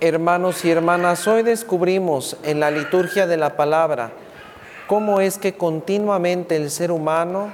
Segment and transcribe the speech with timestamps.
[0.00, 4.12] Hermanos y hermanas, hoy descubrimos en la liturgia de la palabra
[4.86, 7.50] cómo es que continuamente el ser humano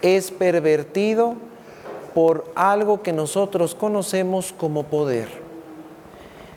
[0.00, 1.34] es pervertido
[2.14, 5.26] por algo que nosotros conocemos como poder.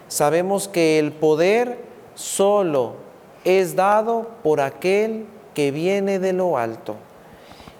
[0.09, 1.79] Sabemos que el poder
[2.13, 3.12] solo
[3.43, 6.95] es dado por aquel que viene de lo alto.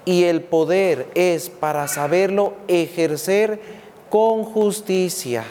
[0.06, 3.60] Y el poder es para saberlo ejercer
[4.10, 5.44] con justicia.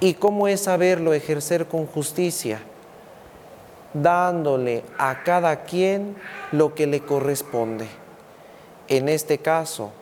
[0.00, 2.60] ¿Y cómo es saberlo ejercer con justicia?
[3.92, 6.16] Dándole a cada quien
[6.52, 7.86] lo que le corresponde.
[8.88, 9.92] En este caso,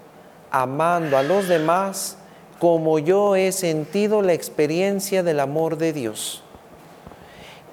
[0.51, 2.19] amando a los demás
[2.59, 6.45] como yo he sentido la experiencia del amor de Dios.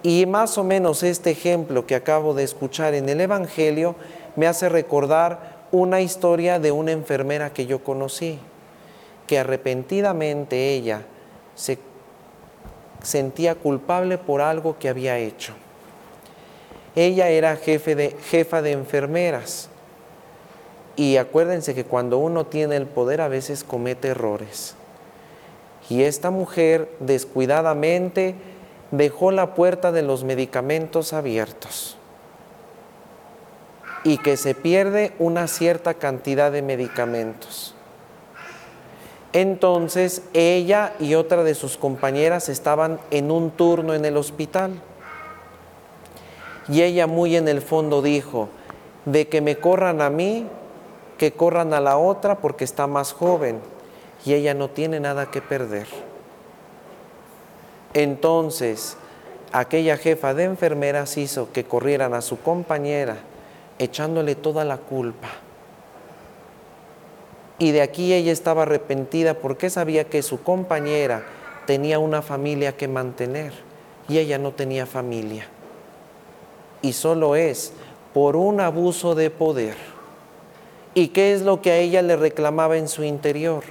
[0.02, 3.96] Y más o menos este ejemplo que acabo de escuchar en el Evangelio
[4.36, 8.40] me hace recordar una historia de una enfermera que yo conocí,
[9.28, 11.04] que arrepentidamente ella
[11.56, 11.78] se
[13.04, 15.54] sentía culpable por algo que había hecho.
[16.96, 19.70] Ella era jefe de, jefa de enfermeras
[20.96, 24.76] y acuérdense que cuando uno tiene el poder a veces comete errores.
[25.90, 28.36] Y esta mujer descuidadamente
[28.92, 31.98] dejó la puerta de los medicamentos abiertos
[34.04, 37.76] y que se pierde una cierta cantidad de medicamentos.
[39.34, 44.82] Entonces ella y otra de sus compañeras estaban en un turno en el hospital.
[46.68, 48.50] Y ella muy en el fondo dijo,
[49.06, 50.48] de que me corran a mí,
[51.18, 53.60] que corran a la otra porque está más joven
[54.26, 55.88] y ella no tiene nada que perder.
[57.94, 58.98] Entonces,
[59.52, 63.18] aquella jefa de enfermeras hizo que corrieran a su compañera
[63.80, 65.30] echándole toda la culpa.
[67.58, 71.24] Y de aquí ella estaba arrepentida porque sabía que su compañera
[71.66, 73.54] tenía una familia que mantener
[74.08, 75.48] y ella no tenía familia.
[76.82, 77.74] Y solo es
[78.14, 79.76] por un abuso de poder.
[80.94, 83.64] ¿Y qué es lo que a ella le reclamaba en su interior?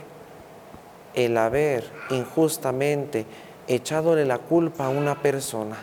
[1.14, 3.24] El haber injustamente
[3.68, 5.76] echadole la culpa a una persona.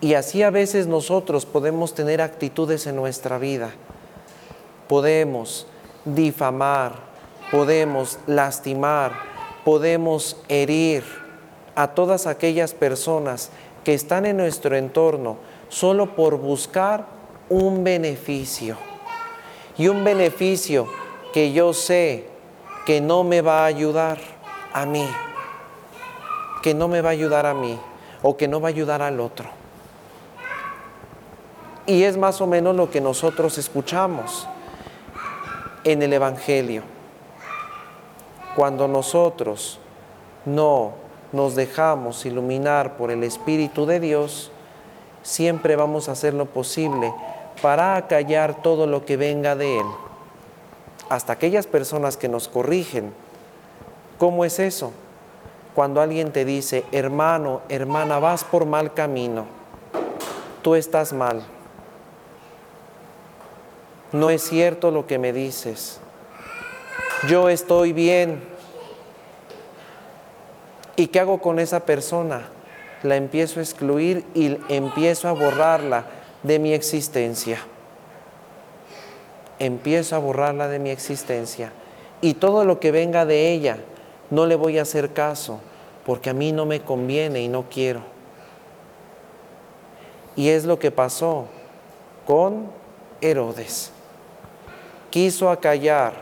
[0.00, 3.70] Y así a veces nosotros podemos tener actitudes en nuestra vida.
[4.88, 5.66] Podemos
[6.04, 6.94] difamar,
[7.50, 9.12] podemos lastimar,
[9.64, 11.04] podemos herir
[11.74, 13.50] a todas aquellas personas
[13.84, 15.36] que están en nuestro entorno
[15.68, 17.06] solo por buscar
[17.48, 18.76] un beneficio.
[19.76, 20.86] Y un beneficio
[21.32, 22.26] que yo sé
[22.86, 24.18] que no me va a ayudar
[24.72, 25.06] a mí
[26.62, 27.78] que no me va a ayudar a mí
[28.22, 29.48] o que no va a ayudar al otro.
[31.86, 34.46] Y es más o menos lo que nosotros escuchamos
[35.84, 36.82] en el Evangelio.
[38.54, 39.78] Cuando nosotros
[40.44, 40.92] no
[41.32, 44.50] nos dejamos iluminar por el Espíritu de Dios,
[45.22, 47.12] siempre vamos a hacer lo posible
[47.62, 49.86] para acallar todo lo que venga de Él.
[51.08, 53.12] Hasta aquellas personas que nos corrigen.
[54.18, 54.92] ¿Cómo es eso?
[55.74, 59.46] Cuando alguien te dice, hermano, hermana, vas por mal camino,
[60.62, 61.42] tú estás mal.
[64.12, 66.00] No es cierto lo que me dices.
[67.28, 68.42] Yo estoy bien.
[70.96, 72.48] ¿Y qué hago con esa persona?
[73.02, 76.06] La empiezo a excluir y empiezo a borrarla
[76.42, 77.58] de mi existencia.
[79.58, 81.72] Empiezo a borrarla de mi existencia.
[82.20, 83.78] Y todo lo que venga de ella,
[84.30, 85.60] no le voy a hacer caso
[86.06, 88.00] porque a mí no me conviene y no quiero.
[90.36, 91.46] Y es lo que pasó
[92.26, 92.70] con
[93.20, 93.90] Herodes.
[95.10, 96.14] Quiso acallar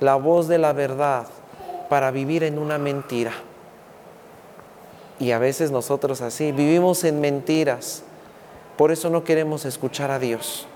[0.00, 1.26] la voz de la verdad
[1.88, 3.32] para vivir en una mentira.
[5.20, 8.02] Y a veces nosotros así vivimos en mentiras.
[8.76, 10.66] Por eso no queremos escuchar a Dios.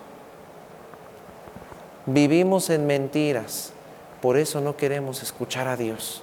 [2.04, 3.72] Vivimos en mentiras.
[4.20, 6.22] Por eso no queremos escuchar a Dios.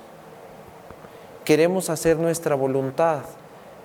[1.45, 3.21] Queremos hacer nuestra voluntad,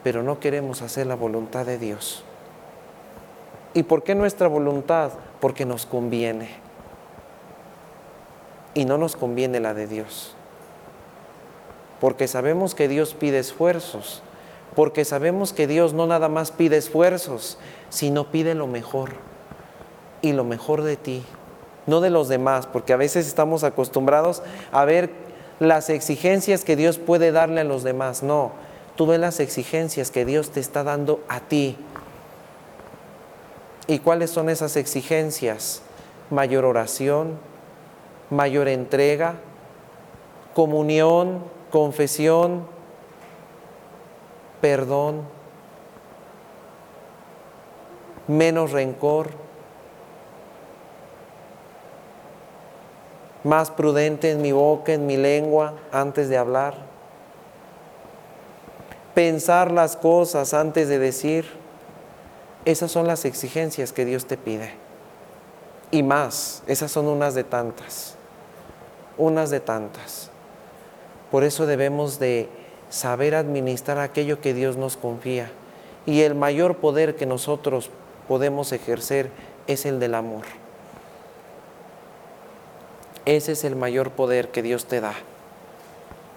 [0.05, 2.23] pero no queremos hacer la voluntad de Dios.
[3.75, 5.13] ¿Y por qué nuestra voluntad?
[5.41, 6.51] Porque nos conviene.
[8.75, 10.35] Y no nos conviene la de Dios.
[12.01, 14.23] Porque sabemos que Dios pide esfuerzos.
[14.77, 17.59] Porque sabemos que Dios no nada más pide esfuerzos,
[17.89, 19.11] sino pide lo mejor.
[20.23, 21.25] Y lo mejor de ti,
[21.87, 25.28] no de los demás, porque a veces estamos acostumbrados a ver
[25.61, 28.53] las exigencias que Dios puede darle a los demás, no,
[28.97, 31.77] tú ves las exigencias que Dios te está dando a ti.
[33.87, 35.83] ¿Y cuáles son esas exigencias?
[36.31, 37.39] Mayor oración,
[38.31, 39.37] mayor entrega,
[40.55, 42.67] comunión, confesión,
[44.61, 45.23] perdón,
[48.27, 49.31] menos rencor,
[53.45, 56.75] más prudente en mi boca, en mi lengua, antes de hablar,
[59.15, 61.47] pensar las cosas antes de decir.
[62.65, 64.73] Esas son las exigencias que Dios te pide.
[65.91, 68.15] Y más, esas son unas de tantas,
[69.17, 70.31] unas de tantas.
[71.31, 72.49] Por eso debemos de
[72.91, 75.51] saber administrar aquello que Dios nos confía.
[76.05, 77.91] Y el mayor poder que nosotros
[78.27, 79.31] podemos ejercer
[79.67, 80.45] es el del amor.
[83.29, 85.13] Ese es el mayor poder que Dios te da.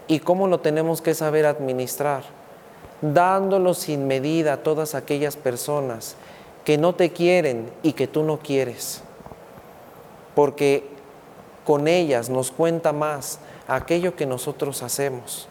[0.08, 2.22] ¿Y cómo lo tenemos que saber administrar?
[3.00, 6.16] Dándolo sin medida a todas aquellas personas
[6.66, 9.00] que no te quieren y que tú no quieres.
[10.34, 10.86] Porque
[11.64, 15.48] con ellas nos cuenta más aquello que nosotros hacemos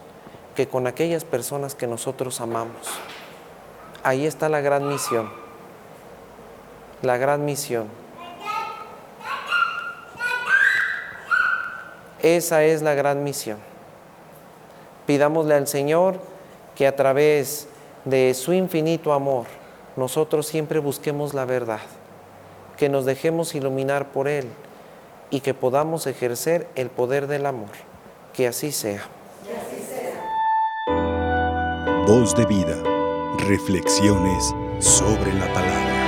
[0.54, 2.86] que con aquellas personas que nosotros amamos.
[4.04, 5.28] Ahí está la gran misión.
[7.02, 7.88] La gran misión.
[12.22, 13.58] Esa es la gran misión.
[15.06, 16.20] Pidámosle al Señor
[16.76, 17.66] que a través
[18.04, 19.46] de su infinito amor
[19.96, 21.80] nosotros siempre busquemos la verdad,
[22.76, 24.46] que nos dejemos iluminar por Él
[25.30, 27.70] y que podamos ejercer el poder del amor.
[28.32, 29.02] Que así sea.
[32.06, 32.76] Voz de vida.
[33.48, 36.01] Reflexiones sobre la palabra.